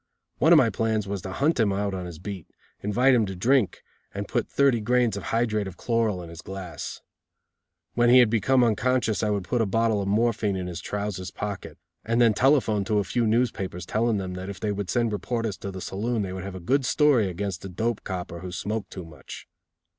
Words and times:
One 0.39 0.51
of 0.51 0.57
my 0.57 0.71
plans 0.71 1.07
was 1.07 1.21
to 1.21 1.31
hunt 1.31 1.59
him 1.59 1.71
out 1.71 1.93
on 1.93 2.07
his 2.07 2.17
beat, 2.17 2.47
invite 2.81 3.13
him 3.13 3.27
to 3.27 3.35
drink, 3.35 3.83
and 4.15 4.27
put 4.27 4.49
thirty 4.49 4.81
grains 4.81 5.15
of 5.15 5.25
hydrate 5.25 5.67
of 5.67 5.77
chloral 5.77 6.23
in 6.23 6.29
his 6.29 6.41
glass. 6.41 7.01
When 7.93 8.09
he 8.09 8.17
had 8.17 8.31
become 8.31 8.63
unconscious 8.63 9.21
I 9.21 9.29
would 9.29 9.43
put 9.43 9.61
a 9.61 9.67
bottle 9.67 10.01
of 10.01 10.07
morphine 10.07 10.55
in 10.55 10.65
his 10.65 10.81
trousers 10.81 11.29
pocket, 11.29 11.77
and 12.03 12.19
then 12.19 12.33
telephone 12.33 12.83
to 12.85 12.97
a 12.97 13.03
few 13.03 13.27
newspapers 13.27 13.85
telling 13.85 14.17
them 14.17 14.33
that 14.33 14.49
if 14.49 14.59
they 14.59 14.71
would 14.71 14.89
send 14.89 15.11
reporters 15.13 15.55
to 15.57 15.69
the 15.69 15.81
saloon 15.81 16.23
they 16.23 16.33
would 16.33 16.43
have 16.45 16.55
a 16.55 16.59
good 16.59 16.83
story 16.83 17.29
against 17.29 17.63
a 17.63 17.69
dope 17.69 18.03
copper 18.03 18.39
who 18.39 18.51
smoked 18.51 18.89
too 18.89 19.05
much. 19.05 19.45